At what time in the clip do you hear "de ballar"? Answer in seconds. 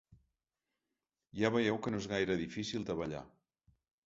2.89-3.23